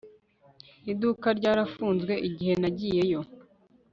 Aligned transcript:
Iduka 0.91 1.27
ryarafunzwe 1.39 2.13
igihe 2.27 2.53
nagiyeyo 2.61 3.21